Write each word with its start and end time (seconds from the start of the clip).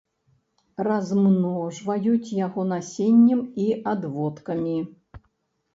Размножваюць 0.87 2.33
яго 2.39 2.61
насеннем 2.73 3.45
і 3.67 3.71
адводкамі. 3.95 4.77